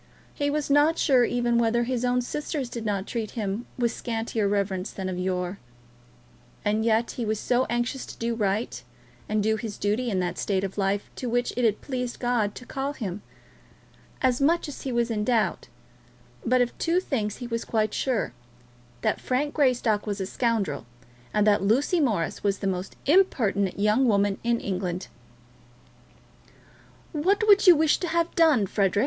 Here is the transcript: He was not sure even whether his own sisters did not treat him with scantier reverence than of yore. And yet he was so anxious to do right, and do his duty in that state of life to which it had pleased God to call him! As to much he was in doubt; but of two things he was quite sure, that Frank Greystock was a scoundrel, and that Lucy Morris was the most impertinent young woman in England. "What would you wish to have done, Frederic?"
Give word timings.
He 0.33 0.49
was 0.49 0.71
not 0.71 0.97
sure 0.97 1.25
even 1.25 1.59
whether 1.59 1.83
his 1.83 2.03
own 2.03 2.23
sisters 2.23 2.69
did 2.69 2.85
not 2.87 3.05
treat 3.05 3.31
him 3.37 3.67
with 3.77 3.91
scantier 3.91 4.47
reverence 4.47 4.89
than 4.89 5.07
of 5.09 5.19
yore. 5.19 5.59
And 6.65 6.83
yet 6.83 7.11
he 7.11 7.23
was 7.23 7.39
so 7.39 7.65
anxious 7.65 8.03
to 8.07 8.17
do 8.17 8.33
right, 8.33 8.81
and 9.29 9.43
do 9.43 9.57
his 9.57 9.77
duty 9.77 10.09
in 10.09 10.19
that 10.19 10.39
state 10.39 10.63
of 10.63 10.75
life 10.79 11.11
to 11.17 11.29
which 11.29 11.53
it 11.55 11.65
had 11.65 11.81
pleased 11.81 12.17
God 12.19 12.55
to 12.55 12.65
call 12.65 12.93
him! 12.93 13.21
As 14.23 14.39
to 14.39 14.43
much 14.43 14.75
he 14.81 14.91
was 14.91 15.11
in 15.11 15.23
doubt; 15.23 15.67
but 16.43 16.61
of 16.61 16.75
two 16.79 16.99
things 16.99 17.35
he 17.37 17.45
was 17.45 17.63
quite 17.63 17.93
sure, 17.93 18.33
that 19.01 19.21
Frank 19.21 19.53
Greystock 19.53 20.07
was 20.07 20.19
a 20.19 20.25
scoundrel, 20.25 20.87
and 21.31 21.45
that 21.45 21.61
Lucy 21.61 21.99
Morris 21.99 22.43
was 22.43 22.57
the 22.57 22.65
most 22.65 22.95
impertinent 23.05 23.77
young 23.77 24.07
woman 24.07 24.39
in 24.43 24.59
England. 24.61 25.09
"What 27.11 27.47
would 27.47 27.67
you 27.67 27.75
wish 27.75 27.99
to 27.99 28.07
have 28.07 28.33
done, 28.33 28.65
Frederic?" 28.65 28.99